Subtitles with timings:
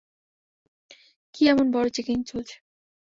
[1.35, 2.55] কী এমন বড় চেকিং চলছে?